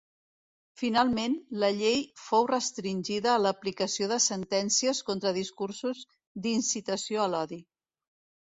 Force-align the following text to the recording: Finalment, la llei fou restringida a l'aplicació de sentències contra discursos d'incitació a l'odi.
Finalment, 0.81 1.35
la 1.63 1.69
llei 1.81 2.01
fou 2.21 2.47
restringida 2.51 3.29
a 3.33 3.43
l'aplicació 3.43 4.07
de 4.13 4.19
sentències 4.29 5.03
contra 5.11 5.37
discursos 5.39 6.03
d'incitació 6.47 7.23
a 7.29 7.33
l'odi. 7.37 7.63